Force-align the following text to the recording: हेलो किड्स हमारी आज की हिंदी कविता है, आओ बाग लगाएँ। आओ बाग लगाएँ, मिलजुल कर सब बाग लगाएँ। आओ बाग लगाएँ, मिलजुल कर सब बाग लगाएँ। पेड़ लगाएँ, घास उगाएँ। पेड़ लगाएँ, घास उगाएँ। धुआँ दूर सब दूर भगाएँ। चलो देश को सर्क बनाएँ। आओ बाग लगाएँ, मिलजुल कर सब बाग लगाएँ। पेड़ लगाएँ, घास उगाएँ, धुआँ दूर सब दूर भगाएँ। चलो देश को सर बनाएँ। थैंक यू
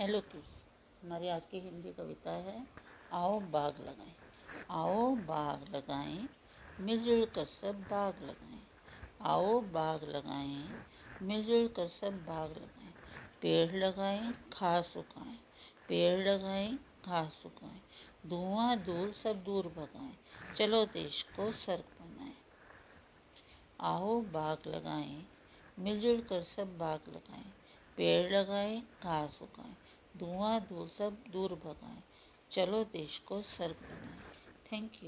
हेलो 0.00 0.20
किड्स 0.20 0.46
हमारी 1.04 1.28
आज 1.28 1.42
की 1.50 1.60
हिंदी 1.60 1.92
कविता 1.92 2.30
है, 2.30 2.66
आओ 3.12 3.40
बाग 3.40 3.74
लगाएँ। 3.80 4.14
आओ 4.70 5.14
बाग 5.14 5.74
लगाएँ, 5.74 6.28
मिलजुल 6.80 7.24
कर 7.24 7.44
सब 7.44 7.74
बाग 7.90 8.14
लगाएँ। 8.22 8.60
आओ 9.22 9.60
बाग 9.60 10.04
लगाएँ, 10.04 10.68
मिलजुल 11.22 11.68
कर 11.68 11.88
सब 11.88 12.24
बाग 12.26 12.50
लगाएँ। 12.50 12.94
पेड़ 13.42 13.76
लगाएँ, 13.76 14.32
घास 14.32 14.94
उगाएँ। 14.96 15.38
पेड़ 15.88 16.28
लगाएँ, 16.28 16.78
घास 17.06 17.42
उगाएँ। 17.46 17.80
धुआँ 18.26 18.76
दूर 18.76 19.12
सब 19.12 19.44
दूर 19.44 19.66
भगाएँ। 19.66 20.18
चलो 20.56 20.84
देश 20.84 21.22
को 21.22 21.52
सर्क 21.52 21.86
बनाएँ। 22.00 22.34
आओ 23.80 24.20
बाग 24.20 24.58
लगाएँ, 24.66 25.26
मिलजुल 25.78 26.20
कर 26.20 26.42
सब 26.42 26.78
बाग 26.78 27.00
लगाएँ। 27.08 27.52
पेड़ 27.96 28.32
लगाएँ, 28.32 28.80
घास 29.02 29.38
उगाएँ, 29.42 29.76
धुआँ 30.16 30.60
दूर 30.60 30.88
सब 30.88 31.24
दूर 31.32 31.50
भगाएँ। 31.50 32.02
चलो 32.50 32.84
देश 32.84 33.18
को 33.18 33.42
सर 33.42 33.68
बनाएँ। 33.68 34.20
थैंक 34.72 34.92
यू 34.94 35.00